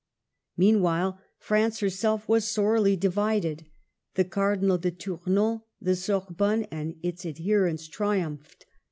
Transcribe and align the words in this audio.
Meanwhile, 0.57 1.21
France 1.37 1.79
herself 1.79 2.27
was 2.27 2.49
sorely 2.49 2.95
divided. 2.95 3.67
The 4.15 4.25
Cardinal 4.25 4.79
de 4.79 4.89
Tournon, 4.89 5.61
the 5.79 5.95
Sorbonne, 5.95 6.63
and 6.71 6.95
its 7.03 7.23
adherents 7.23 7.87
triumphed. 7.87 8.65